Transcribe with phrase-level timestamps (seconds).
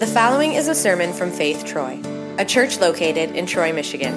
[0.00, 2.00] The following is a sermon from Faith Troy,
[2.38, 4.14] a church located in Troy, Michigan.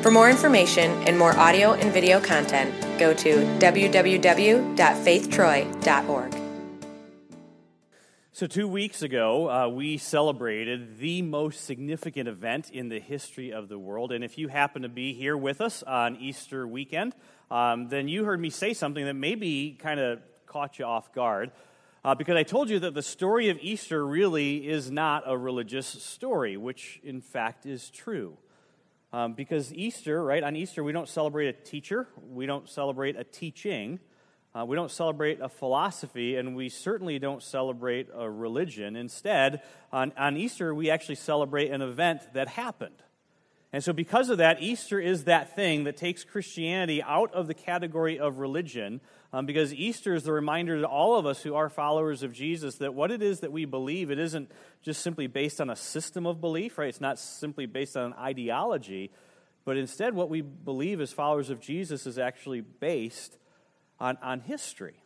[0.00, 6.34] For more information and more audio and video content, go to www.faithtroy.org.
[8.32, 13.68] So, two weeks ago, uh, we celebrated the most significant event in the history of
[13.68, 14.12] the world.
[14.12, 17.14] And if you happen to be here with us on Easter weekend,
[17.50, 21.50] um, then you heard me say something that maybe kind of caught you off guard
[22.08, 25.86] uh, because I told you that the story of Easter really is not a religious
[25.86, 28.38] story, which in fact is true.
[29.12, 33.24] Um, because Easter, right, on Easter, we don't celebrate a teacher, we don't celebrate a
[33.24, 34.00] teaching,
[34.54, 38.96] uh, we don't celebrate a philosophy, and we certainly don't celebrate a religion.
[38.96, 39.60] Instead,
[39.92, 43.02] on, on Easter, we actually celebrate an event that happened.
[43.70, 47.54] And so, because of that, Easter is that thing that takes Christianity out of the
[47.54, 51.68] category of religion, um, because Easter is the reminder to all of us who are
[51.68, 54.50] followers of Jesus that what it is that we believe, it isn't
[54.82, 56.88] just simply based on a system of belief, right?
[56.88, 59.10] It's not simply based on an ideology,
[59.64, 63.36] but instead, what we believe as followers of Jesus is actually based
[64.00, 65.02] on, on history.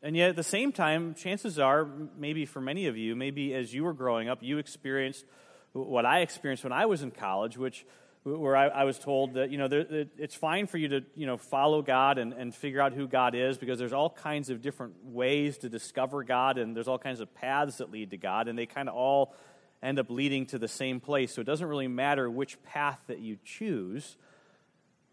[0.00, 3.74] And yet, at the same time, chances are, maybe for many of you, maybe as
[3.74, 5.24] you were growing up, you experienced
[5.72, 7.84] what I experienced when I was in college, which
[8.22, 11.26] where I, I was told that you know there, it's fine for you to you
[11.26, 14.60] know follow God and, and figure out who God is because there's all kinds of
[14.60, 18.48] different ways to discover God and there's all kinds of paths that lead to God
[18.48, 19.34] and they kind of all
[19.82, 21.34] end up leading to the same place.
[21.34, 24.16] So it doesn't really matter which path that you choose.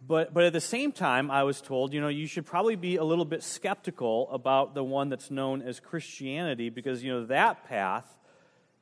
[0.06, 2.98] But, but at the same time, I was told, you know, you should probably be
[2.98, 7.66] a little bit skeptical about the one that's known as Christianity because, you know, that
[7.68, 8.06] path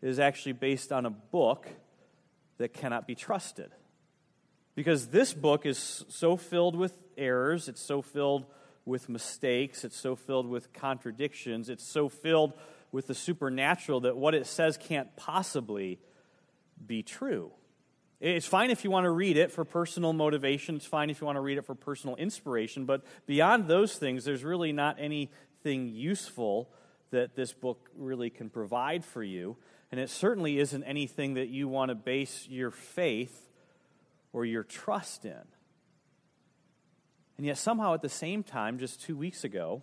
[0.02, 1.68] is actually based on a book
[2.58, 3.72] that cannot be trusted.
[4.76, 8.46] Because this book is so filled with errors, it's so filled
[8.86, 12.54] with mistakes, it's so filled with contradictions, it's so filled
[12.92, 16.00] with the supernatural that what it says can't possibly
[16.86, 17.52] be true.
[18.22, 20.76] It's fine if you want to read it for personal motivation.
[20.78, 22.86] It's fine if you want to read it for personal inspiration.
[22.86, 26.70] But beyond those things, there's really not anything useful
[27.12, 29.58] that this book really can provide for you.
[29.92, 33.50] And it certainly isn't anything that you want to base your faith
[34.36, 35.48] or your trust in.
[37.38, 39.82] And yet, somehow, at the same time, just two weeks ago,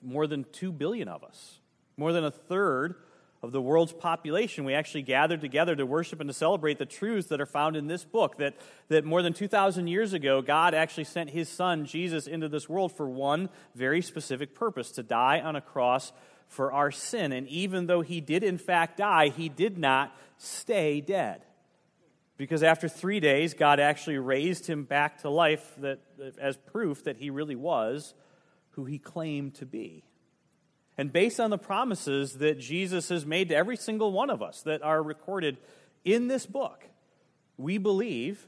[0.00, 1.58] more than 2 billion of us,
[1.98, 2.94] more than a third
[3.42, 7.28] of the world's population, we actually gathered together to worship and to celebrate the truths
[7.28, 8.38] that are found in this book.
[8.38, 8.56] That,
[8.88, 12.92] that more than 2,000 years ago, God actually sent his son, Jesus, into this world
[12.92, 16.12] for one very specific purpose to die on a cross
[16.46, 17.32] for our sin.
[17.32, 21.42] And even though he did in fact die, he did not stay dead.
[22.38, 25.98] Because after three days, God actually raised him back to life that,
[26.40, 28.14] as proof that he really was
[28.70, 30.04] who he claimed to be.
[30.96, 34.62] And based on the promises that Jesus has made to every single one of us
[34.62, 35.58] that are recorded
[36.04, 36.84] in this book,
[37.56, 38.46] we believe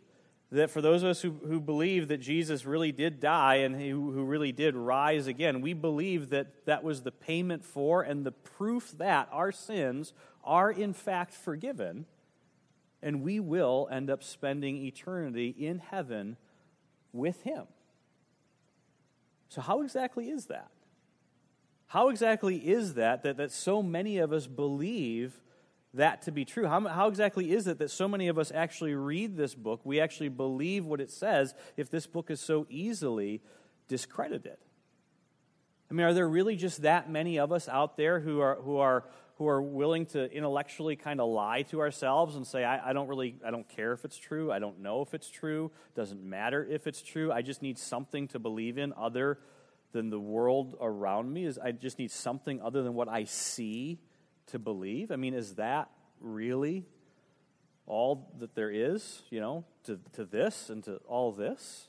[0.53, 4.13] that for those of us who, who believe that Jesus really did die and who,
[4.13, 8.33] who really did rise again, we believe that that was the payment for and the
[8.33, 10.13] proof that our sins
[10.45, 12.07] are in fact forgiven,
[13.03, 16.37] and we will end up spending eternity in heaven
[17.13, 17.65] with Him.
[19.49, 20.71] So, how exactly is that?
[21.87, 25.41] How exactly is that that, that so many of us believe
[25.93, 26.67] that to be true?
[26.67, 29.81] How, how exactly is it that so many of us actually read this book?
[29.83, 33.43] We actually believe what it says if this book is so easily
[33.89, 34.57] discredited?
[35.91, 38.77] I mean, are there really just that many of us out there who are, who
[38.77, 39.05] are,
[39.41, 43.09] who are willing to intellectually kind of lie to ourselves and say, I, I don't
[43.09, 44.53] really, I don't care if it's true.
[44.53, 45.71] I don't know if it's true.
[45.97, 47.33] Doesn't matter if it's true.
[47.33, 49.39] I just need something to believe in other
[49.93, 51.47] than the world around me.
[51.47, 53.99] Is I just need something other than what I see
[54.49, 55.11] to believe?
[55.11, 55.89] I mean, is that
[56.21, 56.85] really
[57.87, 61.89] all that there is, you know, to, to this and to all this?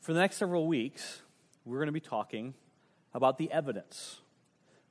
[0.00, 1.20] For the next several weeks,
[1.66, 2.54] we're going to be talking
[3.12, 4.22] about the evidence,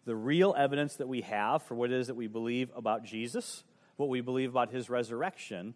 [0.08, 3.66] the real evidence that we have for what it is that we believe about Jesus,
[3.98, 5.74] what we believe about his resurrection,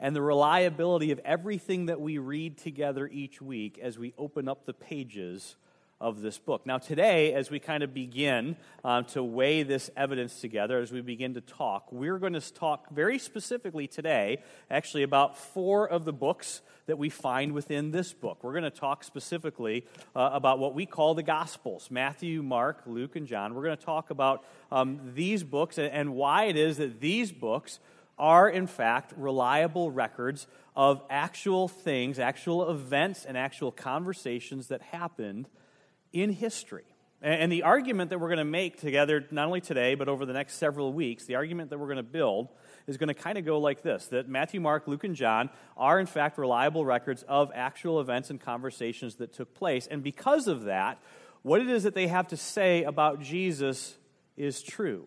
[0.00, 4.64] and the reliability of everything that we read together each week as we open up
[4.64, 5.56] the pages
[6.04, 6.66] of this book.
[6.66, 11.00] Now, today, as we kind of begin um, to weigh this evidence together, as we
[11.00, 16.12] begin to talk, we're going to talk very specifically today, actually, about four of the
[16.12, 18.44] books that we find within this book.
[18.44, 23.16] We're going to talk specifically uh, about what we call the Gospels Matthew, Mark, Luke,
[23.16, 23.54] and John.
[23.54, 27.78] We're going to talk about um, these books and why it is that these books
[28.18, 30.46] are, in fact, reliable records
[30.76, 35.48] of actual things, actual events, and actual conversations that happened
[36.14, 36.84] in history.
[37.20, 40.34] And the argument that we're going to make together, not only today, but over the
[40.34, 42.48] next several weeks, the argument that we're going to build
[42.86, 45.98] is going to kind of go like this that Matthew, Mark, Luke, and John are,
[45.98, 49.86] in fact, reliable records of actual events and conversations that took place.
[49.86, 50.98] And because of that,
[51.40, 53.96] what it is that they have to say about Jesus
[54.36, 55.06] is true.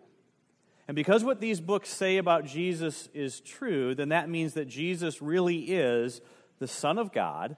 [0.87, 5.21] And because what these books say about Jesus is true, then that means that Jesus
[5.21, 6.19] really is
[6.57, 7.57] the Son of God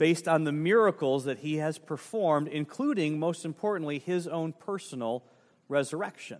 [0.00, 5.22] based on the miracles that he has performed, including, most importantly, his own personal
[5.68, 6.38] resurrection.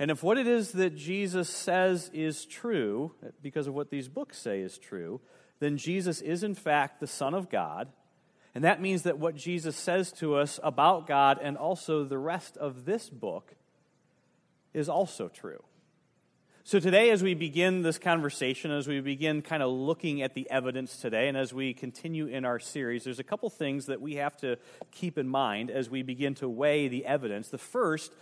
[0.00, 4.36] And if what it is that Jesus says is true, because of what these books
[4.36, 5.20] say is true,
[5.60, 7.86] then Jesus is in fact the Son of God.
[8.52, 12.56] And that means that what Jesus says to us about God and also the rest
[12.56, 13.54] of this book
[14.74, 15.62] is also true.
[16.68, 20.50] So, today, as we begin this conversation, as we begin kind of looking at the
[20.50, 24.16] evidence today, and as we continue in our series, there's a couple things that we
[24.16, 24.56] have to
[24.90, 27.50] keep in mind as we begin to weigh the evidence.
[27.50, 28.12] The first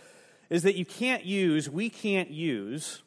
[0.51, 3.01] is that you can't use, we can't use,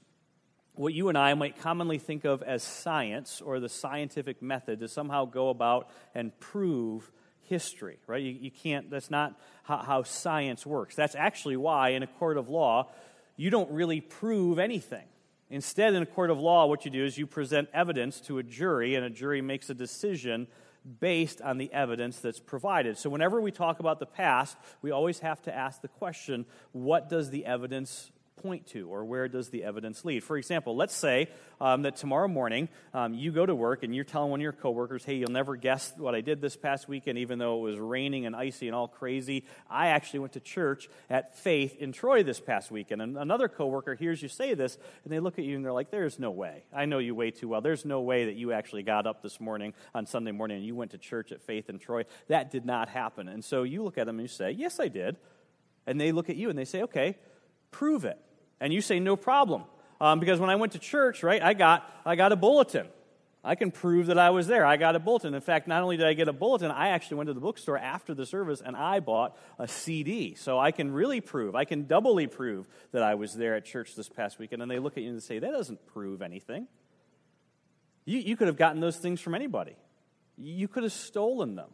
[0.75, 4.89] what you and I might commonly think of as science or the scientific method to
[4.89, 7.13] somehow go about and prove
[7.43, 8.25] history, right?
[8.25, 10.97] You, you can't, that's not how, how science works.
[10.97, 12.91] That's actually why, in a court of law,
[13.37, 15.05] you don't really prove anything.
[15.51, 18.43] Instead, in a court of law, what you do is you present evidence to a
[18.43, 20.47] jury, and a jury makes a decision
[21.01, 22.99] based on the evidence that's provided.
[22.99, 27.09] So, whenever we talk about the past, we always have to ask the question what
[27.09, 28.11] does the evidence
[28.43, 30.25] point to, or where does the evidence lead?
[30.25, 31.29] For example, let's say
[31.61, 34.53] um, that tomorrow morning um, you go to work and you're telling one of your
[34.53, 37.79] coworkers, hey, you'll never guess what I did this past weekend, even though it was
[37.79, 39.45] raining and icy and all crazy.
[39.69, 43.03] I actually went to church at Faith in Troy this past weekend.
[43.03, 45.91] And another coworker hears you say this, and they look at you and they're like,
[45.91, 46.65] there's no way.
[46.73, 47.61] I know you way too well.
[47.61, 50.75] There's no way that you actually got up this morning on Sunday morning and you
[50.75, 52.05] went to church at Faith in Troy.
[52.29, 53.29] That did not happen.
[53.29, 55.17] And so you look at them and you say, yes, I did.
[55.87, 57.17] And they look at you and they say, okay,
[57.71, 58.19] prove it.
[58.61, 59.65] And you say, no problem.
[60.01, 62.87] Um, because when I went to church, right, I got, I got a bulletin.
[63.45, 64.67] I can prove that I was there.
[64.67, 65.33] I got a bulletin.
[65.33, 67.79] In fact, not only did I get a bulletin, I actually went to the bookstore
[67.79, 70.35] after the service and I bought a CD.
[70.35, 73.95] So I can really prove, I can doubly prove that I was there at church
[73.95, 74.61] this past weekend.
[74.61, 76.67] And they look at you and say, that doesn't prove anything.
[78.05, 79.77] You, you could have gotten those things from anybody,
[80.37, 81.71] you could have stolen them.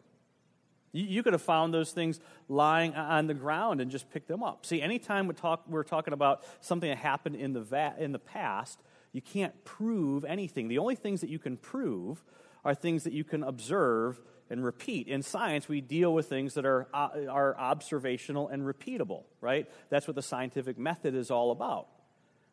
[0.97, 4.65] You, could have found those things lying on the ground and just picked them up.
[4.65, 8.21] See, anytime we talk, we're talking about something that happened in the, va- in the
[8.21, 8.81] past,
[9.11, 10.69] you can't prove anything.
[10.69, 12.23] The only things that you can prove
[12.65, 15.09] are things that you can observe and repeat.
[15.09, 19.69] In science, we deal with things that are, uh, are observational and repeatable, right?
[19.91, 21.89] That's what the scientific method is all about.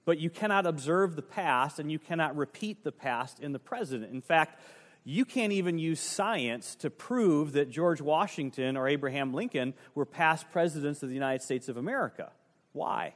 [0.03, 4.03] But you cannot observe the past and you cannot repeat the past in the present.
[4.11, 4.59] In fact,
[5.03, 10.51] you can't even use science to prove that George Washington or Abraham Lincoln were past
[10.51, 12.31] presidents of the United States of America.
[12.74, 13.15] Why?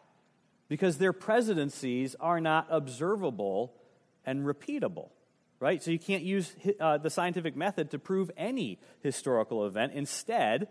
[0.67, 3.73] Because their presidencies are not observable
[4.25, 5.09] and repeatable,
[5.59, 5.83] right?
[5.83, 9.93] So you can't use uh, the scientific method to prove any historical event.
[9.93, 10.67] Instead,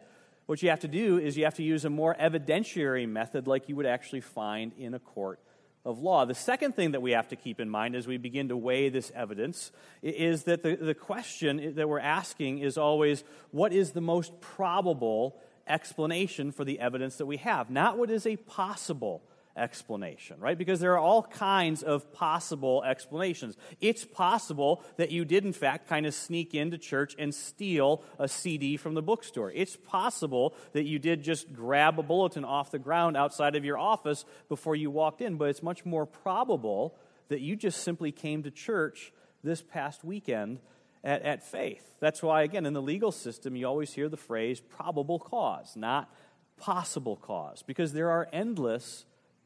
[0.47, 3.69] what you have to do is you have to use a more evidentiary method like
[3.69, 5.39] you would actually find in a court
[5.85, 6.25] of law.
[6.25, 8.89] The second thing that we have to keep in mind as we begin to weigh
[8.89, 9.71] this evidence
[10.03, 15.37] is that the, the question that we're asking is always what is the most probable
[15.67, 17.71] explanation for the evidence that we have?
[17.71, 19.23] Not what is a possible
[19.57, 20.59] explanation, right?
[20.59, 23.57] Because there are all kinds of possible explanations.
[23.81, 28.29] It's possible that you did, in fact, kind of sneak into church and steal a
[28.29, 29.53] CD from the bookstore.
[29.53, 33.79] It's possible that you did just grab a bulletin off the ground outside of your
[33.79, 36.97] office before you walked in, but it's much more probable
[37.29, 39.13] that you just simply came to church
[39.43, 40.59] this past weekend
[41.05, 41.95] at, at faith.
[42.01, 46.13] That's why, again, in the legal system, you always hear the phrase probable cause, not
[46.57, 49.05] possible cause, because there are endless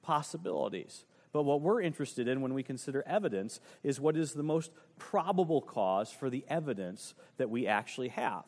[0.09, 1.05] possibilities.
[1.33, 5.61] But what we're interested in when we consider evidence is what is the most probable
[5.61, 8.45] cause for the evidence that we actually have.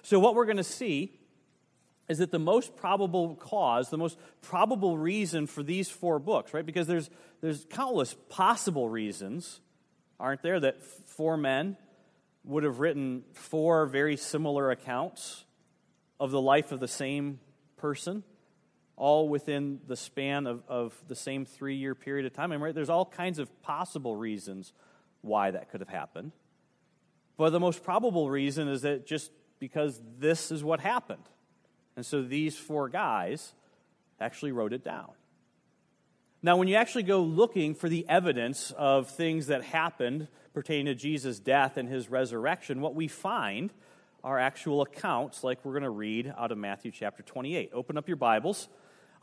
[0.00, 1.20] So, what we're going to see
[2.08, 6.64] is that the most probable cause, the most probable reason for these four books, right?
[6.64, 7.10] Because there's,
[7.42, 9.60] there's countless possible reasons,
[10.18, 11.76] aren't there, that four men
[12.44, 15.44] would have written four very similar accounts
[16.18, 17.40] of the life of the same
[17.76, 18.24] person
[18.96, 22.52] all within the span of, of the same three year period of time.
[22.52, 24.72] I mean, right, there's all kinds of possible reasons
[25.22, 26.32] why that could have happened.
[27.36, 31.24] But the most probable reason is that just because this is what happened.
[31.96, 33.54] And so these four guys
[34.20, 35.10] actually wrote it down.
[36.42, 40.94] Now, when you actually go looking for the evidence of things that happened pertaining to
[40.94, 43.72] Jesus' death and his resurrection, what we find
[44.22, 47.70] are actual accounts like we're going to read out of Matthew chapter 28.
[47.72, 48.68] Open up your Bibles.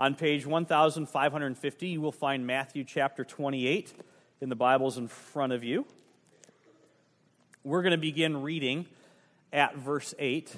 [0.02, 3.94] On page 1550, you will find Matthew chapter 28
[4.42, 5.86] in the Bibles in front of you.
[7.64, 8.88] We're going to begin reading
[9.54, 10.58] at verse 8.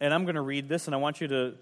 [0.00, 1.54] And I'm going to read this, and I want you to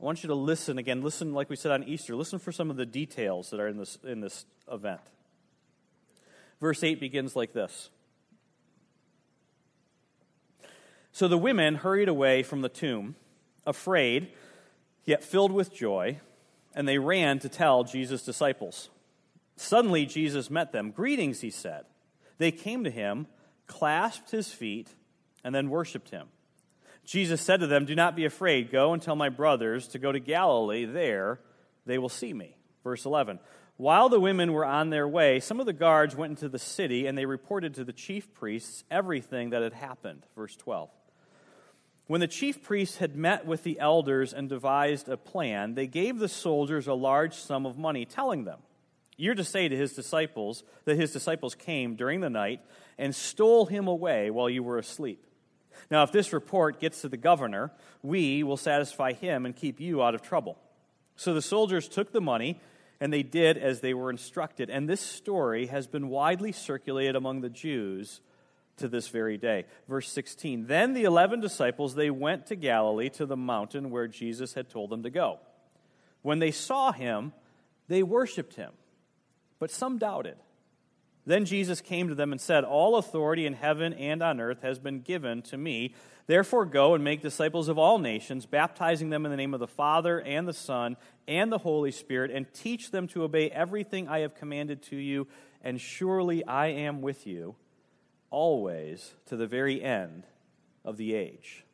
[0.00, 1.02] I want you to listen again.
[1.02, 3.76] Listen, like we said on Easter, listen for some of the details that are in
[3.76, 5.00] this, in this event.
[6.60, 7.90] Verse 8 begins like this
[11.12, 13.16] So the women hurried away from the tomb,
[13.66, 14.28] afraid,
[15.04, 16.20] yet filled with joy,
[16.74, 18.90] and they ran to tell Jesus' disciples.
[19.56, 20.90] Suddenly Jesus met them.
[20.90, 21.84] Greetings, he said.
[22.38, 23.26] They came to him,
[23.66, 24.88] clasped his feet,
[25.44, 26.28] and then worshiped him.
[27.04, 28.70] Jesus said to them, Do not be afraid.
[28.70, 30.84] Go and tell my brothers to go to Galilee.
[30.84, 31.40] There
[31.86, 32.56] they will see me.
[32.84, 33.40] Verse 11.
[33.76, 37.06] While the women were on their way, some of the guards went into the city
[37.06, 40.26] and they reported to the chief priests everything that had happened.
[40.36, 40.90] Verse 12.
[42.10, 46.18] When the chief priests had met with the elders and devised a plan, they gave
[46.18, 48.58] the soldiers a large sum of money, telling them,
[49.16, 52.62] You're to say to his disciples that his disciples came during the night
[52.98, 55.24] and stole him away while you were asleep.
[55.88, 57.70] Now, if this report gets to the governor,
[58.02, 60.58] we will satisfy him and keep you out of trouble.
[61.14, 62.58] So the soldiers took the money,
[63.00, 64.68] and they did as they were instructed.
[64.68, 68.20] And this story has been widely circulated among the Jews
[68.80, 69.64] to this very day.
[69.88, 74.54] Verse 16 Then the eleven disciples, they went to Galilee, to the mountain where Jesus
[74.54, 75.38] had told them to go.
[76.22, 77.32] When they saw him,
[77.88, 78.72] they worshiped him,
[79.58, 80.36] but some doubted.
[81.26, 84.78] Then Jesus came to them and said, All authority in heaven and on earth has
[84.78, 85.94] been given to me.
[86.26, 89.66] Therefore, go and make disciples of all nations, baptizing them in the name of the
[89.66, 90.96] Father and the Son
[91.28, 95.26] and the Holy Spirit, and teach them to obey everything I have commanded to you.
[95.62, 97.54] And surely I am with you
[98.30, 100.24] always to the very end
[100.84, 101.64] of the age.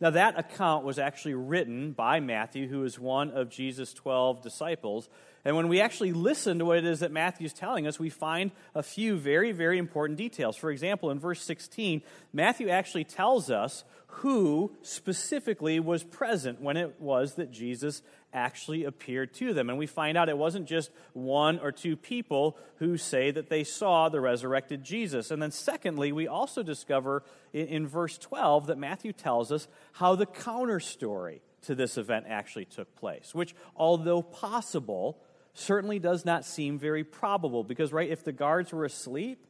[0.00, 5.08] Now, that account was actually written by Matthew, who is one of Jesus' 12 disciples.
[5.44, 8.08] And when we actually listen to what it is that Matthew is telling us, we
[8.08, 10.56] find a few very, very important details.
[10.56, 17.00] For example, in verse 16, Matthew actually tells us who specifically was present when it
[17.00, 18.00] was that Jesus
[18.32, 19.68] actually appeared to them.
[19.68, 23.64] And we find out it wasn't just one or two people who say that they
[23.64, 25.30] saw the resurrected Jesus.
[25.30, 27.22] And then, secondly, we also discover
[27.52, 32.26] in, in verse 12 that Matthew tells us how the counter story to this event
[32.28, 35.18] actually took place, which, although possible,
[35.54, 39.46] certainly does not seem very probable because, right, if the guards were asleep,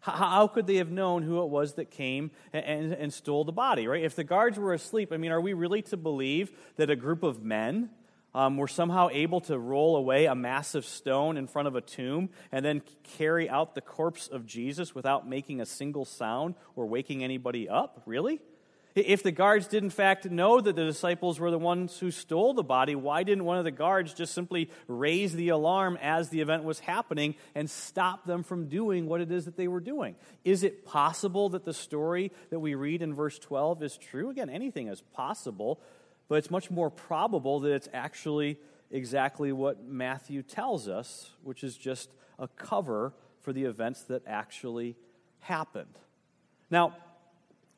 [0.00, 3.86] how could they have known who it was that came and, and, stole the body,
[3.86, 4.02] right?
[4.02, 7.22] If the guards were asleep, I mean, are we really to believe that a group
[7.22, 7.90] of men
[8.34, 12.30] um, were somehow able to roll away a massive stone in front of a tomb
[12.50, 12.82] and then
[13.16, 18.02] carry out the corpse of Jesus without making a single sound or waking anybody up?
[18.04, 18.40] Really?
[18.94, 22.52] If the guards did, in fact, know that the disciples were the ones who stole
[22.52, 26.42] the body, why didn't one of the guards just simply raise the alarm as the
[26.42, 30.14] event was happening and stop them from doing what it is that they were doing?
[30.44, 34.28] Is it possible that the story that we read in verse 12 is true?
[34.28, 35.80] Again, anything is possible,
[36.28, 38.58] but it's much more probable that it's actually
[38.90, 44.96] exactly what Matthew tells us, which is just a cover for the events that actually
[45.40, 45.98] happened.
[46.70, 46.94] Now,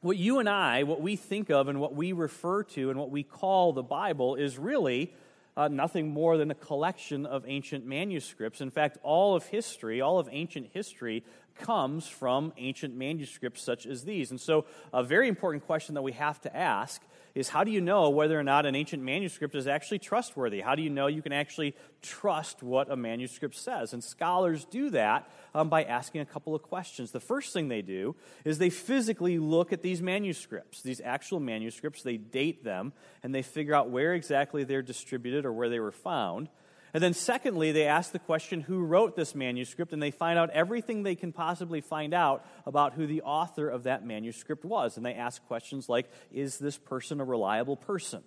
[0.05, 3.11] what you and I, what we think of and what we refer to and what
[3.11, 5.15] we call the Bible is really
[5.57, 8.61] uh, nothing more than a collection of ancient manuscripts.
[8.61, 11.25] In fact, all of history, all of ancient history,
[11.57, 14.31] comes from ancient manuscripts such as these.
[14.31, 17.03] And so, a very important question that we have to ask
[17.35, 20.61] is how do you know whether or not an ancient manuscript is actually trustworthy?
[20.61, 23.93] How do you know you can actually trust what a manuscript says?
[23.93, 27.11] And scholars do that um, by asking a couple of questions.
[27.11, 32.03] The first thing they do is they physically look at these manuscripts, these actual manuscripts,
[32.03, 32.93] they date them,
[33.23, 36.49] and they figure out where exactly they're distributed or where they were found.
[36.95, 40.51] And then, secondly, they ask the question who wrote this manuscript, and they find out
[40.51, 44.97] everything they can possibly find out about who the author of that manuscript was.
[44.97, 48.23] And they ask questions like Is this person a reliable person?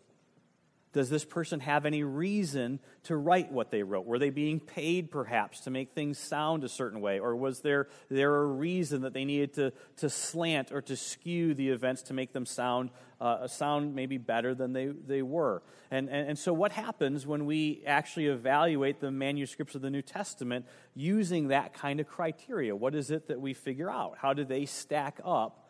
[0.97, 4.07] Does this person have any reason to write what they wrote?
[4.07, 7.19] Were they being paid perhaps to make things sound a certain way?
[7.19, 11.53] Or was there, there a reason that they needed to, to slant or to skew
[11.53, 12.89] the events to make them sound,
[13.21, 15.61] uh, sound maybe better than they, they were?
[15.91, 20.01] And, and, and so, what happens when we actually evaluate the manuscripts of the New
[20.01, 22.75] Testament using that kind of criteria?
[22.75, 24.17] What is it that we figure out?
[24.19, 25.66] How do they stack up?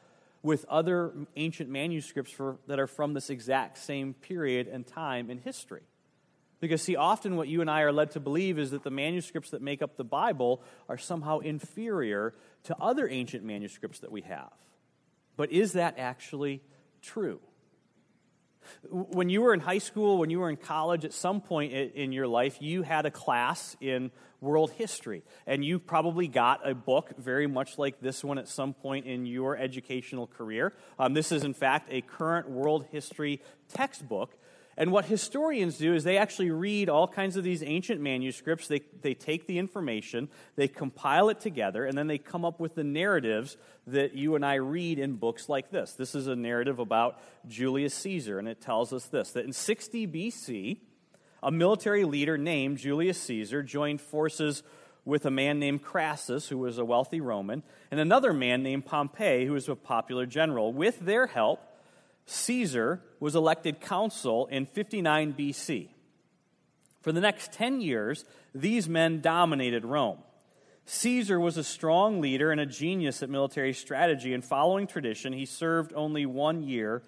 [0.47, 5.39] With other ancient manuscripts for, that are from this exact same period and time in
[5.39, 5.83] history.
[6.61, 9.49] Because, see, often what you and I are led to believe is that the manuscripts
[9.49, 14.53] that make up the Bible are somehow inferior to other ancient manuscripts that we have.
[15.35, 16.61] But is that actually
[17.01, 17.41] true?
[18.89, 22.11] When you were in high school, when you were in college, at some point in
[22.11, 24.11] your life, you had a class in
[24.41, 25.23] world history.
[25.45, 29.25] And you probably got a book very much like this one at some point in
[29.25, 30.73] your educational career.
[30.99, 33.41] Um, this is, in fact, a current world history
[33.73, 34.35] textbook
[34.77, 38.67] and what historians do is they actually read all kinds of these ancient manuscripts.
[38.67, 42.75] They, they take the information, they compile it together, and then they come up with
[42.75, 43.57] the narratives
[43.87, 45.93] that you and I read in books like this.
[45.93, 50.05] This is a narrative about Julius Caesar, and it tells us this that in 60
[50.07, 50.77] BC,
[51.41, 54.61] a military leader named Julius Caesar joined forces
[55.05, 59.45] with a man named Crassus, who was a wealthy Roman, and another man named Pompey,
[59.45, 60.71] who was a popular general.
[60.71, 61.61] With their help,
[62.27, 65.89] Caesar was elected consul in 59 BC.
[67.01, 70.19] For the next 10 years, these men dominated Rome.
[70.85, 75.45] Caesar was a strong leader and a genius at military strategy, and following tradition, he
[75.45, 77.01] served only one year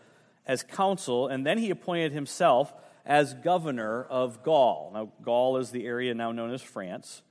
[0.46, 2.74] as consul, and then he appointed himself
[3.06, 4.92] as governor of Gaul.
[4.94, 7.22] Now, Gaul is the area now known as France.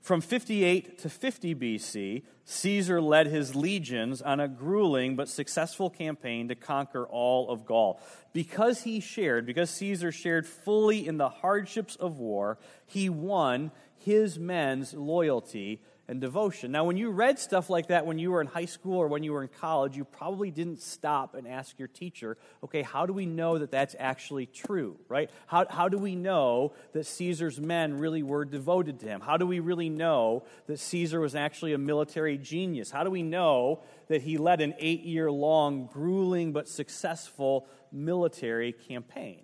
[0.00, 6.46] From 58 to 50 BC, Caesar led his legions on a grueling but successful campaign
[6.48, 8.00] to conquer all of Gaul.
[8.32, 14.38] Because he shared, because Caesar shared fully in the hardships of war, he won his
[14.38, 16.70] men's loyalty and devotion.
[16.70, 19.24] Now, when you read stuff like that when you were in high school or when
[19.24, 23.12] you were in college, you probably didn't stop and ask your teacher, okay, how do
[23.12, 25.30] we know that that's actually true, right?
[25.46, 29.20] How, how do we know that Caesar's men really were devoted to him?
[29.20, 32.90] How do we really know that Caesar was actually a military genius?
[32.90, 38.72] How do we know that he led an eight year long, grueling but successful military
[38.72, 39.42] campaign?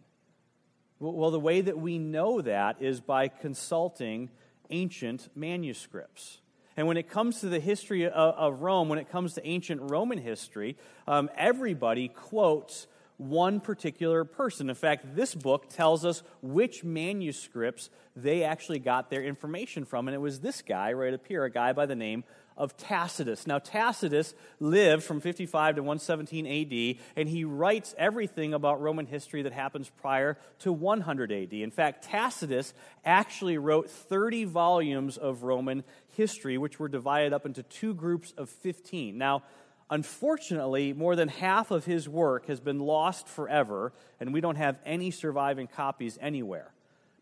[1.01, 4.31] Well, the way that we know that is by consulting
[4.71, 6.42] ancient manuscripts.
[6.77, 9.91] And when it comes to the history of, of Rome, when it comes to ancient
[9.91, 10.77] Roman history,
[11.07, 12.87] um, everybody quotes
[13.19, 14.69] one particular person.
[14.69, 20.09] In fact, this book tells us which manuscripts they actually got their information from.
[20.09, 22.25] And it was this guy right up here, a guy by the name
[22.57, 23.47] of Tacitus.
[23.47, 29.43] Now, Tacitus lived from 55 to 117 AD, and he writes everything about Roman history
[29.43, 31.53] that happens prior to 100 AD.
[31.53, 35.85] In fact, Tacitus actually wrote 30 volumes of Roman
[36.17, 39.17] history, which were divided up into two groups of 15.
[39.19, 39.43] Now,
[39.93, 44.79] Unfortunately, more than half of his work has been lost forever, and we don't have
[44.87, 46.73] any surviving copies anywhere.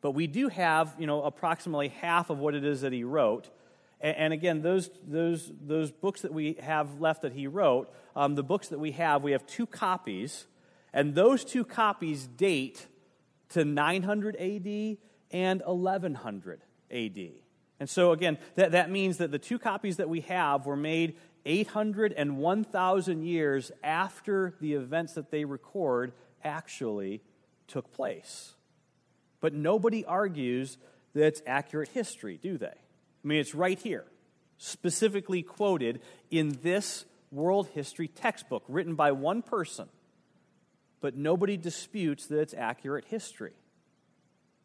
[0.00, 3.50] But we do have, you know, approximately half of what it is that he wrote.
[4.00, 8.42] And, again, those, those, those books that we have left that he wrote, um, the
[8.42, 10.46] books that we have, we have two copies,
[10.94, 12.86] and those two copies date
[13.50, 14.96] to 900 AD
[15.30, 17.18] and 1100 AD.
[17.78, 21.16] And so, again, that, that means that the two copies that we have were made
[21.44, 26.12] 800 and 1,000 years after the events that they record
[26.44, 27.22] actually
[27.66, 28.54] took place.
[29.40, 30.78] But nobody argues
[31.14, 32.74] that it's accurate history, do they?
[33.24, 34.04] I mean, it's right here,
[34.58, 39.88] specifically quoted in this world history textbook written by one person.
[41.00, 43.52] But nobody disputes that it's accurate history.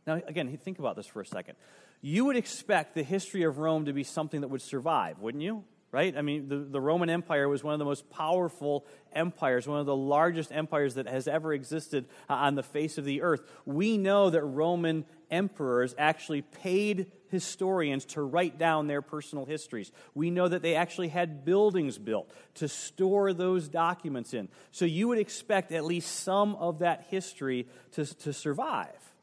[0.05, 1.55] Now, again, think about this for a second.
[2.01, 5.63] You would expect the history of Rome to be something that would survive, wouldn't you?
[5.95, 6.17] right?
[6.17, 9.85] I mean, the, the Roman Empire was one of the most powerful empires, one of
[9.85, 13.41] the largest empires that has ever existed uh, on the face of the earth.
[13.65, 19.91] We know that Roman emperors actually paid historians to write down their personal histories.
[20.13, 24.47] We know that they actually had buildings built to store those documents in.
[24.71, 29.13] So you would expect at least some of that history to, to survive.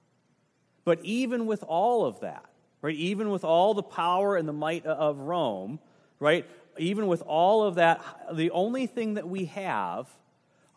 [0.85, 2.45] But even with all of that,
[2.83, 5.81] right, even with all the power and the might of Rome,
[6.21, 6.47] right,
[6.77, 10.09] even with all of that, the only thing that we have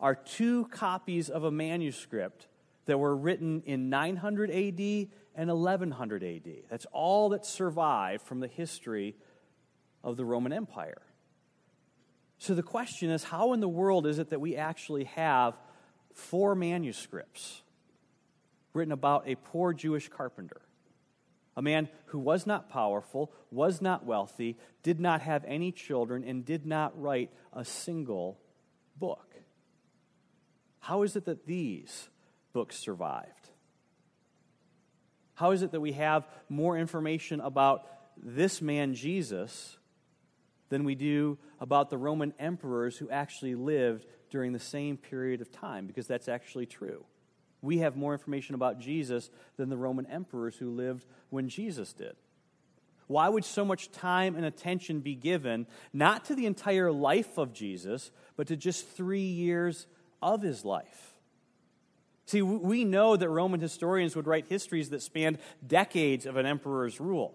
[0.00, 2.46] are two copies of a manuscript
[2.86, 6.48] that were written in 900 AD and 1100 AD.
[6.68, 9.14] That's all that survived from the history
[10.02, 11.02] of the Roman Empire.
[12.38, 15.56] So the question is how in the world is it that we actually have
[16.12, 17.62] four manuscripts
[18.72, 20.62] written about a poor Jewish carpenter?
[21.56, 26.44] a man who was not powerful, was not wealthy, did not have any children, and
[26.44, 28.38] did not write a single
[28.96, 29.34] book.
[30.80, 32.10] How is it that these
[32.52, 33.45] books survived?
[35.36, 39.76] How is it that we have more information about this man, Jesus,
[40.70, 45.52] than we do about the Roman emperors who actually lived during the same period of
[45.52, 45.86] time?
[45.86, 47.04] Because that's actually true.
[47.60, 52.16] We have more information about Jesus than the Roman emperors who lived when Jesus did.
[53.06, 57.52] Why would so much time and attention be given not to the entire life of
[57.52, 59.86] Jesus, but to just three years
[60.22, 61.15] of his life?
[62.26, 67.00] See, we know that Roman historians would write histories that spanned decades of an emperor's
[67.00, 67.34] rule.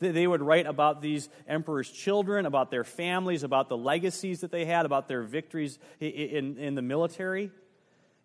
[0.00, 4.64] They would write about these emperors' children, about their families, about the legacies that they
[4.64, 7.52] had, about their victories in, in the military.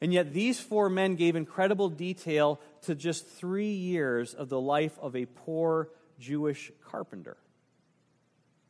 [0.01, 4.97] And yet, these four men gave incredible detail to just three years of the life
[4.99, 7.37] of a poor Jewish carpenter.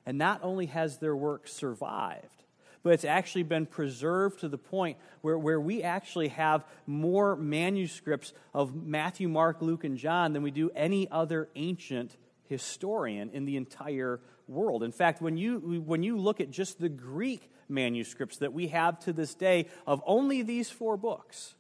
[0.06, 2.44] And not only has their work survived,
[2.88, 8.32] but it's actually been preserved to the point where, where we actually have more manuscripts
[8.54, 13.58] of Matthew, Mark, Luke, and John than we do any other ancient historian in the
[13.58, 14.84] entire world.
[14.84, 19.00] In fact, when you, when you look at just the Greek manuscripts that we have
[19.00, 21.56] to this day of only these four books,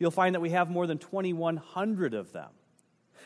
[0.00, 2.50] you'll find that we have more than 2,100 of them.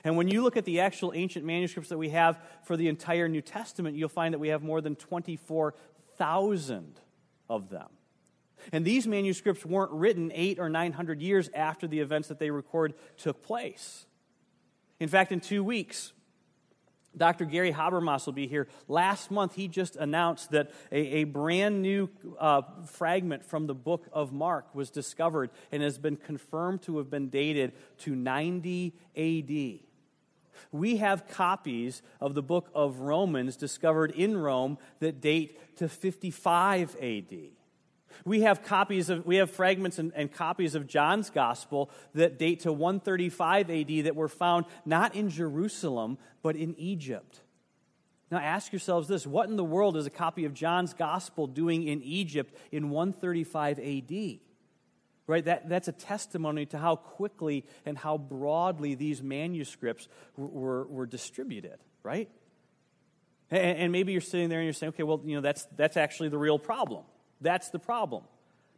[0.05, 3.27] And when you look at the actual ancient manuscripts that we have for the entire
[3.27, 7.01] New Testament, you'll find that we have more than 24,000
[7.49, 7.89] of them.
[8.73, 12.95] And these manuscripts weren't written eight or 900 years after the events that they record
[13.17, 14.07] took place.
[15.01, 16.13] In fact, in two weeks,
[17.17, 17.45] Dr.
[17.45, 18.69] Gary Habermas will be here.
[18.87, 22.09] Last month, he just announced that a, a brand new
[22.39, 27.11] uh, fragment from the book of Mark was discovered and has been confirmed to have
[27.11, 29.88] been dated to 90 AD.
[30.73, 36.97] We have copies of the book of Romans discovered in Rome that date to 55
[36.97, 37.35] AD.
[38.25, 42.61] We have copies of, we have fragments and, and, copies of John's gospel that date
[42.61, 47.41] to 135 AD that were found not in Jerusalem, but in Egypt.
[48.31, 51.87] Now ask yourselves this what in the world is a copy of John's gospel doing
[51.87, 54.39] in Egypt in 135 AD?
[55.29, 55.45] Right?
[55.45, 61.77] That, that's a testimony to how quickly and how broadly these manuscripts were, were, distributed,
[62.03, 62.31] right?
[63.51, 65.99] And, and, maybe you're sitting there and you're saying, okay, well, you know, that's, that's
[65.99, 67.05] actually the real problem.
[67.43, 68.25] That's the problem.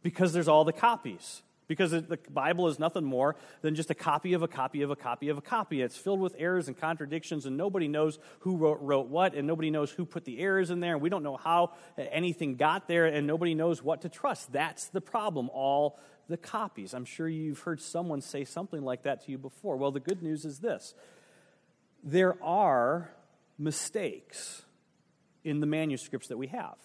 [0.03, 1.41] Because there's all the copies.
[1.71, 4.95] Because the Bible is nothing more than just a copy of a copy of a
[4.97, 5.81] copy of a copy.
[5.81, 9.71] It's filled with errors and contradictions, and nobody knows who wrote, wrote what, and nobody
[9.71, 13.05] knows who put the errors in there, and we don't know how anything got there,
[13.05, 14.51] and nobody knows what to trust.
[14.51, 15.49] That's the problem.
[15.53, 16.93] All the copies.
[16.93, 19.77] I'm sure you've heard someone say something like that to you before.
[19.77, 20.93] Well, the good news is this
[22.03, 23.11] there are
[23.57, 24.63] mistakes
[25.43, 26.77] in the manuscripts that we have.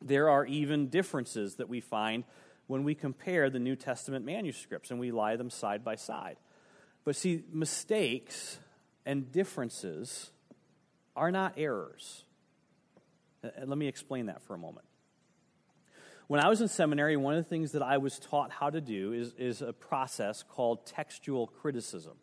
[0.00, 2.24] There are even differences that we find
[2.66, 6.36] when we compare the New Testament manuscripts and we lie them side by side.
[7.04, 8.58] But see, mistakes
[9.06, 10.30] and differences
[11.16, 12.24] are not errors.
[13.42, 14.84] Uh, uh, let me explain that for a moment.
[16.28, 18.82] When I was in seminary, one of the things that I was taught how to
[18.82, 22.18] do is, is a process called textual criticism.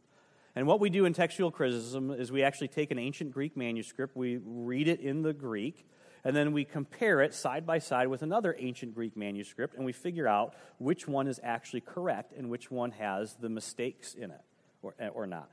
[0.55, 4.15] And what we do in textual criticism is we actually take an ancient Greek manuscript,
[4.15, 5.87] we read it in the Greek,
[6.23, 9.91] and then we compare it side by side with another ancient Greek manuscript, and we
[9.91, 14.41] figure out which one is actually correct and which one has the mistakes in it
[14.83, 15.49] or, or not.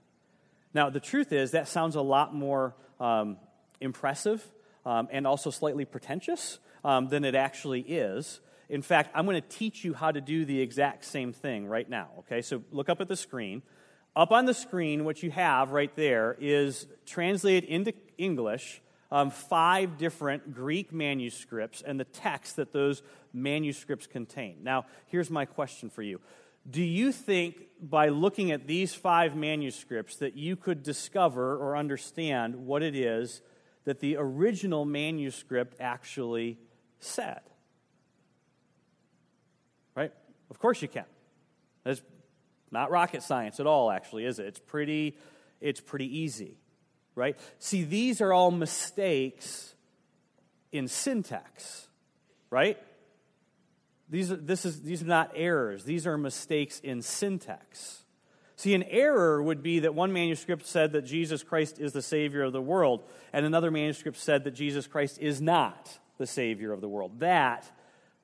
[0.74, 3.38] Now, the truth is, that sounds a lot more um,
[3.80, 4.46] impressive
[4.84, 8.40] um, and also slightly pretentious um, than it actually is.
[8.68, 11.88] In fact, I'm going to teach you how to do the exact same thing right
[11.88, 12.08] now.
[12.20, 13.62] Okay, so look up at the screen.
[14.14, 19.98] Up on the screen, what you have right there is translated into English um, five
[19.98, 23.02] different Greek manuscripts and the text that those
[23.34, 24.56] manuscripts contain.
[24.62, 26.18] Now, here's my question for you.
[26.68, 32.54] Do you think by looking at these five manuscripts that you could discover or understand
[32.54, 33.42] what it is
[33.84, 36.58] that the original manuscript actually
[37.02, 37.40] said.
[39.94, 40.12] Right?
[40.50, 41.04] Of course you can.
[41.84, 42.02] That's
[42.70, 44.46] not rocket science at all, actually, is it?
[44.46, 45.16] It's pretty,
[45.60, 46.56] it's pretty easy.
[47.14, 47.38] Right?
[47.58, 49.74] See, these are all mistakes
[50.70, 51.88] in syntax.
[52.50, 52.78] Right?
[54.08, 55.84] These are, this is, these are not errors.
[55.84, 58.02] These are mistakes in syntax.
[58.56, 62.42] See, an error would be that one manuscript said that Jesus Christ is the Savior
[62.42, 66.80] of the world, and another manuscript said that Jesus Christ is not the Savior of
[66.80, 67.18] the world.
[67.18, 67.68] That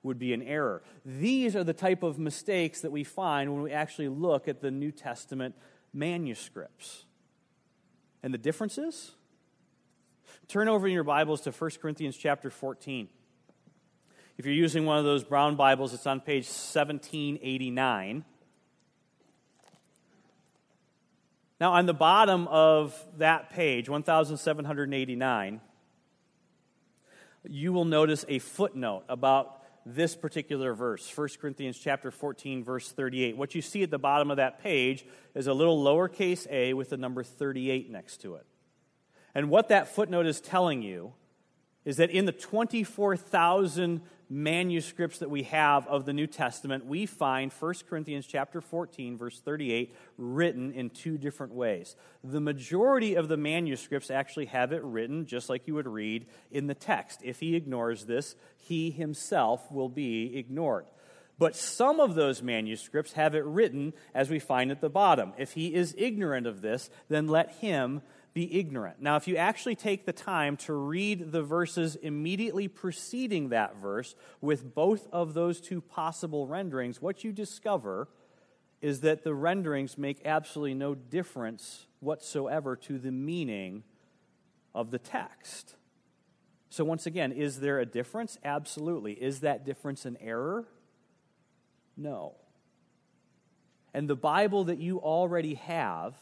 [0.04, 0.82] would be an error.
[1.04, 4.70] These are the type of mistakes that we find when we actually look at the
[4.70, 5.56] New Testament
[5.92, 7.06] manuscripts.
[8.22, 9.10] And the differences?
[10.46, 13.08] Turn over in your Bibles to 1 Corinthians chapter 14.
[14.38, 18.24] If you're using one of those brown Bibles, it's on page 1789.
[21.60, 25.60] Now, on the bottom of that page, 1789,
[27.48, 33.36] you will notice a footnote about this particular verse, 1 Corinthians chapter 14 verse 38.
[33.36, 36.90] What you see at the bottom of that page is a little lowercase a with
[36.90, 38.46] the number 38 next to it.
[39.34, 41.14] And what that footnote is telling you
[41.88, 47.50] is that in the 24,000 manuscripts that we have of the New Testament, we find
[47.50, 51.96] 1 Corinthians chapter 14 verse 38 written in two different ways.
[52.22, 56.66] The majority of the manuscripts actually have it written just like you would read in
[56.66, 57.20] the text.
[57.24, 60.84] If he ignores this, he himself will be ignored.
[61.38, 65.32] But some of those manuscripts have it written as we find at the bottom.
[65.38, 68.02] If he is ignorant of this, then let him
[68.38, 69.02] be ignorant.
[69.02, 74.14] Now, if you actually take the time to read the verses immediately preceding that verse
[74.40, 78.06] with both of those two possible renderings, what you discover
[78.80, 83.82] is that the renderings make absolutely no difference whatsoever to the meaning
[84.72, 85.74] of the text.
[86.70, 88.38] So, once again, is there a difference?
[88.44, 89.14] Absolutely.
[89.14, 90.64] Is that difference an error?
[91.96, 92.36] No.
[93.92, 96.14] And the Bible that you already have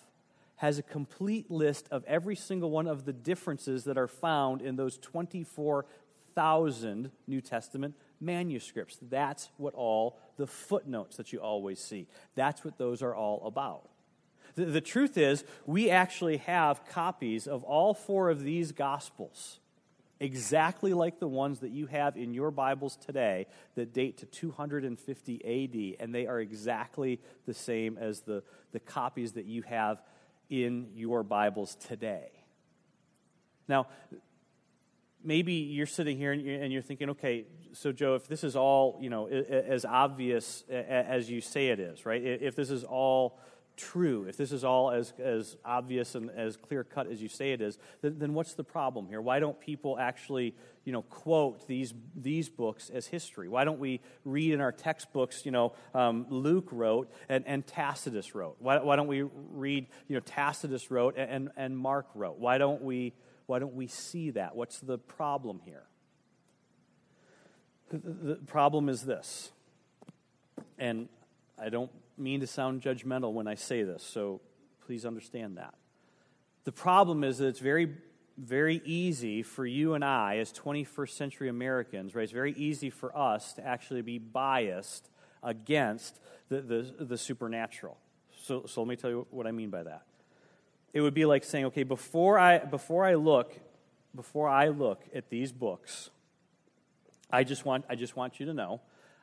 [0.56, 4.76] has a complete list of every single one of the differences that are found in
[4.76, 8.98] those 24,000 New Testament manuscripts.
[9.02, 12.06] That's what all the footnotes that you always see.
[12.34, 13.88] That's what those are all about.
[14.54, 19.60] The, the truth is, we actually have copies of all four of these gospels
[20.20, 25.44] exactly like the ones that you have in your Bibles today that date to 250
[25.44, 28.42] AD, and they are exactly the same as the,
[28.72, 30.02] the copies that you have
[30.48, 32.30] in your Bibles today.
[33.68, 33.88] Now,
[35.24, 39.10] maybe you're sitting here and you're thinking, okay, so Joe, if this is all, you
[39.10, 42.22] know, as obvious as you say it is, right?
[42.22, 43.38] If this is all
[43.76, 47.52] true, if this is all as, as obvious and as clear cut as you say
[47.52, 49.20] it is, then, then what's the problem here?
[49.20, 50.54] Why don't people actually
[50.86, 53.48] you know, quote these, these books as history?
[53.48, 58.34] Why don't we read in our textbooks, you know, um, Luke wrote and, and Tacitus
[58.34, 58.56] wrote?
[58.60, 62.38] Why, why don't we read, you know, Tacitus wrote and, and Mark wrote?
[62.38, 63.14] Why don't, we,
[63.46, 64.54] why don't we see that?
[64.54, 65.82] What's the problem here?
[67.90, 69.50] The, the problem is this,
[70.78, 71.08] and
[71.60, 74.40] I don't mean to sound judgmental when I say this, so
[74.86, 75.74] please understand that.
[76.64, 77.94] The problem is that it's very
[78.38, 82.22] very easy for you and I, as 21st century Americans, right?
[82.22, 85.08] It's very easy for us to actually be biased
[85.42, 87.96] against the, the, the supernatural.
[88.42, 90.02] So, so let me tell you what I mean by that.
[90.92, 93.58] It would be like saying, okay, before I, before I look,
[94.14, 96.10] before I look at these books,
[97.30, 98.80] I just want, I just want you to know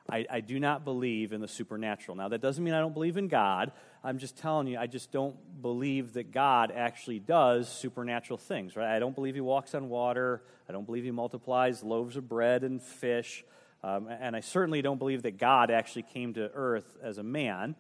[0.09, 2.17] I, I, do not believe in the supernatural.
[2.17, 3.71] Now, that doesn't mean I don't believe in God.
[4.03, 8.93] I'm just telling you, I just don't believe that God actually does supernatural things, right?
[8.93, 10.43] I don't believe He walks on water.
[10.67, 13.45] I don't believe He multiplies loaves of bread and fish.
[13.81, 17.75] Um, and I certainly don't believe that God actually came to earth as a man.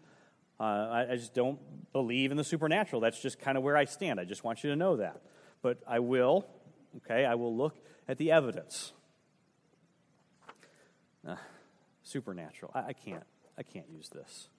[0.59, 1.59] Uh, I, I just don't
[1.91, 3.01] believe in the supernatural.
[3.01, 4.19] That's just kind of where I stand.
[4.19, 5.21] I just want you to know that.
[5.61, 6.45] But I will,
[6.97, 7.75] okay, I will look
[8.07, 8.93] at the evidence.
[11.27, 11.35] Uh,
[12.03, 12.71] supernatural.
[12.75, 13.23] I, I can't.
[13.57, 14.49] I can't use this.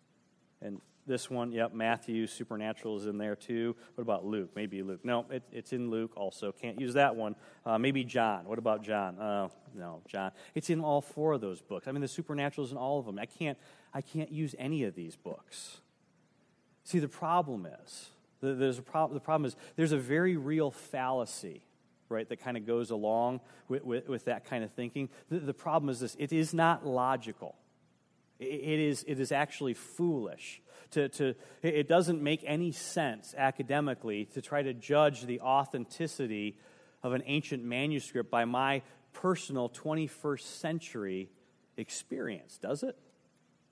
[0.63, 3.77] And this one, yep, Matthew, supernatural is in there too.
[3.95, 4.51] What about Luke?
[4.57, 5.05] Maybe Luke.
[5.05, 6.53] No, it, it's in Luke also.
[6.53, 7.37] Can't use that one.
[7.67, 8.47] Uh, maybe John.
[8.47, 9.19] What about John?
[9.19, 10.33] Uh, no, John.
[10.55, 11.87] It's in all four of those books.
[11.87, 13.19] I mean, the supernatural is in all of them.
[13.19, 13.59] I can't,
[13.93, 15.79] I can't use any of these books.
[16.85, 18.09] See, the problem is,
[18.41, 21.63] there's a problem, the problem is there's a very real fallacy
[22.15, 25.09] right, that kind of goes along with, with, with that kind of thinking.
[25.29, 27.57] The, the, problem is this it is not logical.
[28.39, 30.61] It, is, it is actually foolish.
[30.93, 36.59] To, to, it doesn't make any sense academically to try to judge the authenticity
[37.03, 41.31] of an ancient manuscript by my personal 21st century
[41.77, 42.97] experience, does it?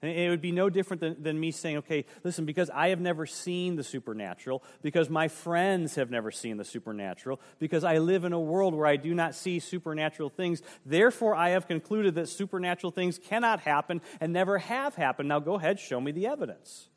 [0.02, 3.00] And it would be no different than, than me saying, okay, listen, because I have
[3.00, 8.24] never seen the supernatural, because my friends have never seen the supernatural, because I live
[8.24, 12.28] in a world where I do not see supernatural things, therefore I have concluded that
[12.28, 15.28] supernatural things cannot happen and never have happened.
[15.28, 16.88] Now go ahead, show me the evidence.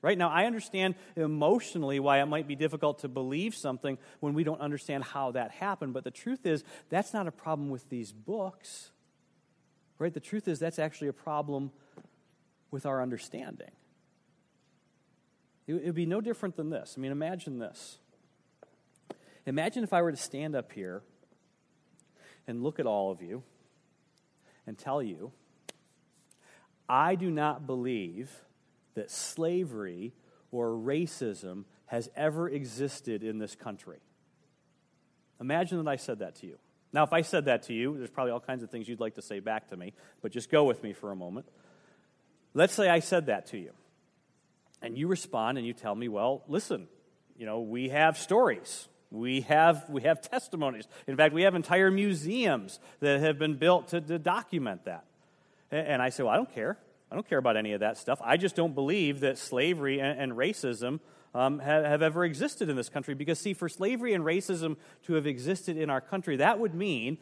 [0.00, 0.18] Right?
[0.18, 4.60] Now, I understand emotionally why it might be difficult to believe something when we don't
[4.60, 8.90] understand how that happened, but the truth is, that's not a problem with these books.
[9.98, 10.12] Right?
[10.12, 11.70] The truth is, that's actually a problem
[12.74, 13.70] with our understanding.
[15.66, 16.94] It would be no different than this.
[16.98, 17.98] I mean, imagine this.
[19.46, 21.02] Imagine if I were to stand up here
[22.46, 23.44] and look at all of you
[24.66, 25.32] and tell you,
[26.88, 28.30] I do not believe
[28.94, 30.12] that slavery
[30.50, 34.00] or racism has ever existed in this country.
[35.40, 36.58] Imagine that I said that to you.
[36.92, 39.14] Now, if I said that to you, there's probably all kinds of things you'd like
[39.14, 41.46] to say back to me, but just go with me for a moment.
[42.54, 43.72] Let's say I said that to you,
[44.80, 46.88] and you respond and you tell me, well, listen,
[47.36, 48.88] you know, we have stories.
[49.10, 50.88] We have, we have testimonies.
[51.06, 55.04] In fact, we have entire museums that have been built to, to document that.
[55.70, 56.78] And I say, well, I don't care.
[57.10, 58.20] I don't care about any of that stuff.
[58.24, 60.98] I just don't believe that slavery and, and racism
[61.32, 63.14] um, have, have ever existed in this country.
[63.14, 67.18] Because, see, for slavery and racism to have existed in our country, that would mean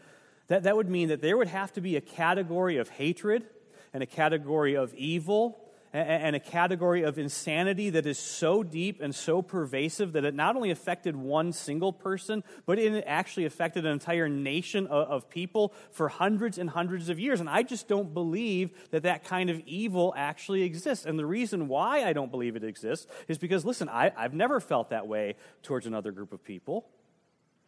[0.48, 3.44] that, that would mean that there would have to be a category of hatred
[3.92, 5.58] and a category of evil
[5.92, 10.56] and a category of insanity that is so deep and so pervasive that it not
[10.56, 16.08] only affected one single person, but it actually affected an entire nation of people for
[16.08, 17.40] hundreds and hundreds of years.
[17.40, 21.04] And I just don't believe that that kind of evil actually exists.
[21.04, 24.60] And the reason why I don't believe it exists is because, listen, I, I've never
[24.60, 26.86] felt that way towards another group of people.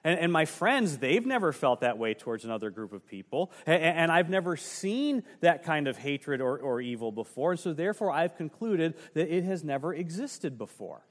[0.04, 3.50] And, and, my friends, they've never felt that way towards another group of people.
[3.64, 7.52] And, and I've never seen that kind of hatred or, or evil before.
[7.52, 11.06] And so, therefore, I've concluded that it has never existed before.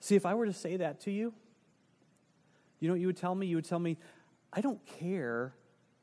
[0.00, 1.32] See, if I were to say that to you,
[2.80, 3.46] you know what you would tell me?
[3.46, 3.96] You would tell me,
[4.52, 5.54] I don't care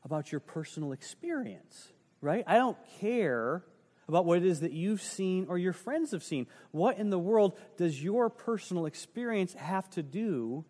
[0.06, 1.90] about your personal experience,
[2.22, 2.46] right?
[2.48, 3.66] I don't care
[4.08, 6.48] about what it is that you've seen or your friends have seen.
[6.72, 10.64] What in the world does your personal experience have to do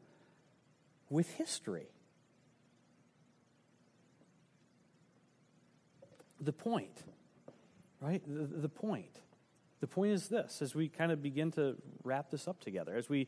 [1.09, 1.87] with history.
[6.39, 7.03] The point,
[7.99, 8.21] right?
[8.25, 9.19] The, the point.
[9.81, 13.09] The point is this as we kind of begin to wrap this up together, as
[13.09, 13.27] we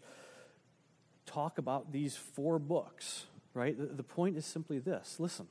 [1.25, 3.77] talk about these four books, right?
[3.77, 5.47] The, the point is simply this listen,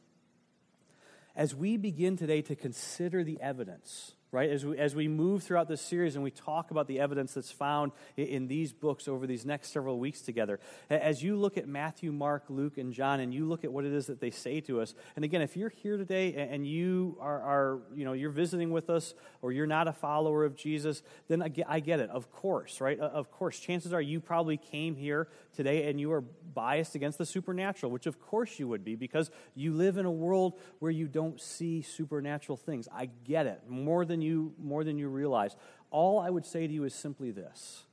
[1.35, 4.51] as we begin today to consider the evidence right?
[4.51, 7.51] As we, as we move throughout this series and we talk about the evidence that's
[7.51, 12.13] found in, these books over these next several weeks together, as you look at Matthew,
[12.13, 14.81] Mark, Luke, and John, and you look at what it is that they say to
[14.81, 18.71] us, and again, if you're here today and you are, are you know, you're visiting
[18.71, 22.11] with us or you're not a follower of Jesus, then I get, I get it,
[22.11, 22.99] of course, right?
[22.99, 26.23] Of course, chances are you probably came here today and you are
[26.55, 30.11] biased against the supernatural, which of course you would be because you live in a
[30.11, 32.89] world where you don't see supernatural things.
[32.93, 35.57] I get it more than you more than you realize.
[35.91, 37.85] All I would say to you is simply this.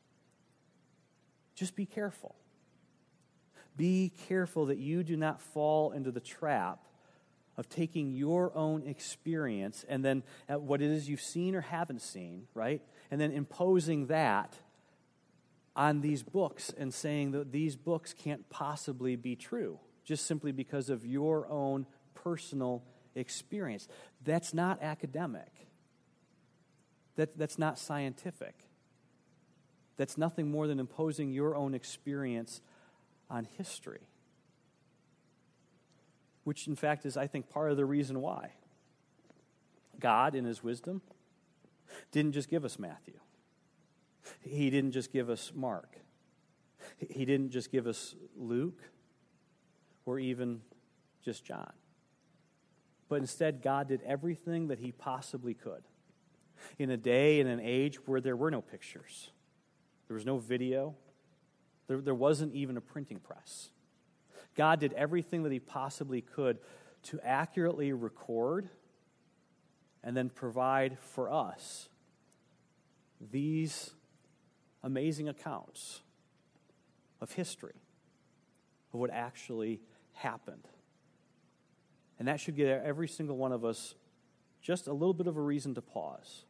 [1.55, 2.35] Just be careful.
[3.75, 6.79] Be careful that you do not fall into the trap
[7.57, 12.01] of taking your own experience and then at what it is you've seen or haven't
[12.01, 12.81] seen, right?
[13.09, 14.55] And then imposing that
[15.77, 20.89] on these books and saying that these books can't possibly be true just simply because
[20.89, 21.85] of your own
[22.15, 23.87] personal experience.
[24.23, 25.67] That's not academic.
[27.15, 28.55] That, that's not scientific.
[29.97, 32.61] That's nothing more than imposing your own experience
[33.29, 34.07] on history.
[36.43, 38.51] Which, in fact, is, I think, part of the reason why
[39.99, 41.01] God, in His wisdom,
[42.11, 43.19] didn't just give us Matthew.
[44.41, 45.97] He didn't just give us Mark,
[46.97, 48.81] He didn't just give us Luke
[50.05, 50.61] or even
[51.23, 51.73] just John.
[53.09, 55.83] But instead, God did everything that He possibly could
[56.79, 59.31] in a day in an age where there were no pictures,
[60.07, 60.95] there was no video,
[61.87, 63.69] there, there wasn't even a printing press.
[64.55, 66.57] God did everything that He possibly could
[67.03, 68.69] to accurately record
[70.03, 71.89] and then provide for us
[73.31, 73.91] these
[74.87, 76.01] amazing accounts
[77.21, 77.75] of history,
[78.93, 79.79] of what actually
[80.13, 80.67] happened.
[82.17, 83.93] And that should give every single one of us
[84.61, 86.45] just a little bit of a reason to pause.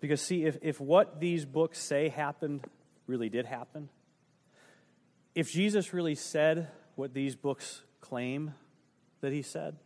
[0.00, 2.64] Because, see, if, if what these books say happened
[3.06, 3.88] really did happen,
[5.34, 8.54] if Jesus really said what these books claim
[9.20, 9.76] that he said,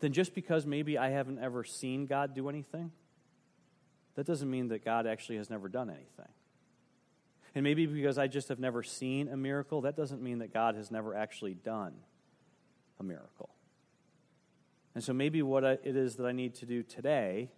[0.00, 2.92] then just because maybe I haven't ever seen God do anything,
[4.16, 6.32] that doesn't mean that God actually has never done anything.
[7.54, 10.74] And maybe because I just have never seen a miracle, that doesn't mean that God
[10.74, 11.94] has never actually done
[13.00, 13.50] a miracle.
[14.94, 17.50] And so maybe what I, it is that I need to do today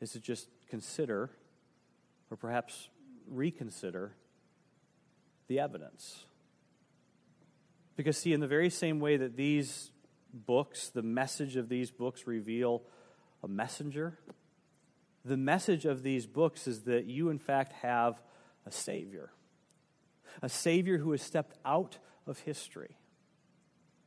[0.00, 1.30] is to just consider,
[2.30, 2.88] or perhaps
[3.26, 4.12] reconsider,
[5.48, 6.24] the evidence.
[7.96, 9.90] Because, see, in the very same way that these
[10.32, 12.82] books, the message of these books reveal
[13.42, 14.18] a messenger,
[15.28, 18.20] the message of these books is that you, in fact, have
[18.66, 19.30] a Savior.
[20.42, 22.96] A Savior who has stepped out of history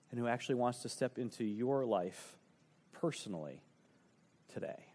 [0.10, 2.38] and who actually wants to step into your life
[2.92, 3.62] personally
[4.54, 4.86] today.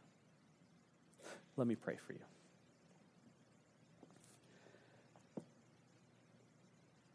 [1.57, 2.21] Let me pray for you.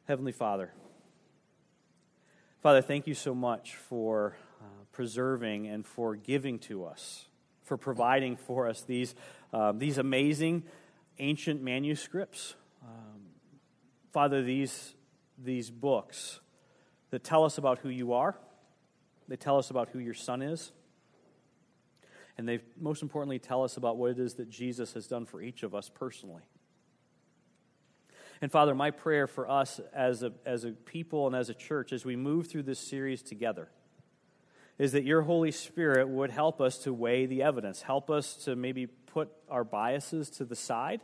[0.05, 0.73] Heavenly Father,
[2.61, 7.25] Father, thank you so much for uh, preserving and for giving to us,
[7.63, 9.15] for providing for us these,
[9.53, 10.63] uh, these amazing
[11.19, 12.55] ancient manuscripts.
[12.83, 13.21] Um,
[14.11, 14.95] Father, these,
[15.37, 16.39] these books
[17.11, 18.35] that tell us about who you are,
[19.27, 20.71] they tell us about who your Son is,
[22.37, 25.41] and they most importantly tell us about what it is that Jesus has done for
[25.41, 26.43] each of us personally.
[28.41, 31.93] And Father, my prayer for us as a, as a people and as a church
[31.93, 33.69] as we move through this series together
[34.77, 38.55] is that your Holy Spirit would help us to weigh the evidence, help us to
[38.55, 41.01] maybe put our biases to the side,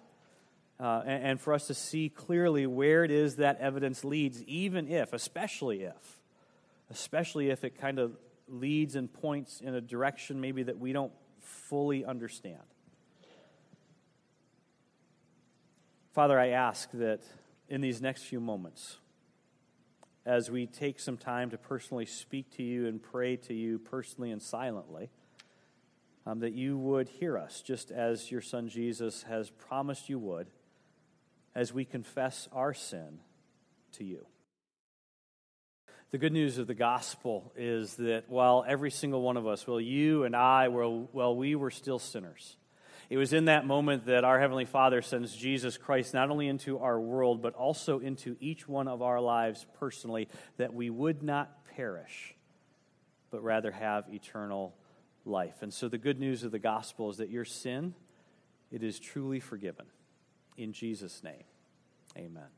[0.80, 4.88] uh, and, and for us to see clearly where it is that evidence leads, even
[4.88, 6.20] if, especially if,
[6.90, 11.12] especially if it kind of leads and points in a direction maybe that we don't
[11.42, 12.62] fully understand.
[16.14, 17.22] Father, I ask that
[17.70, 18.98] in these next few moments,
[20.28, 24.30] as we take some time to personally speak to you and pray to you personally
[24.30, 25.10] and silently,
[26.26, 30.48] um, that you would hear us just as your son Jesus has promised you would,
[31.56, 33.20] as we confess our sin
[33.94, 34.26] to you.
[36.12, 39.80] The good news of the gospel is that while every single one of us, well,
[39.80, 42.58] you and I, well, well we were still sinners
[43.10, 46.80] it was in that moment that our Heavenly Father sends Jesus Christ not only into
[46.80, 50.28] our world, but also into each one of our lives personally,
[50.58, 52.36] that we would not perish,
[53.32, 54.76] but rather have eternal
[55.26, 55.62] life.
[55.62, 57.94] And so the good news of the gospel is that your sin,
[58.72, 59.86] it is truly forgiven.
[60.58, 61.44] In Jesus' name,
[62.18, 62.57] amen.